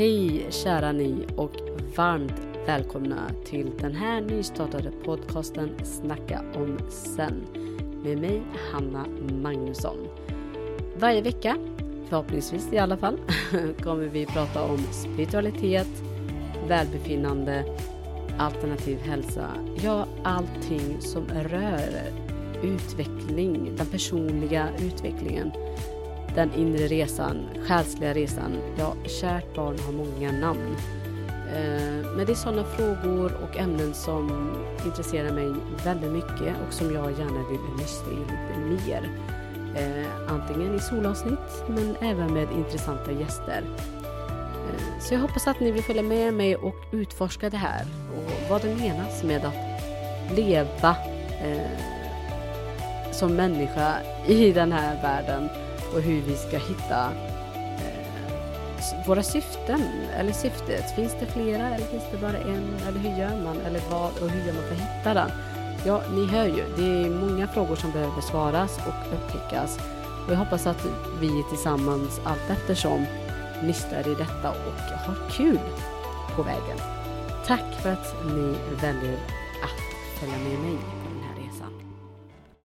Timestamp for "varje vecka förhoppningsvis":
10.96-12.72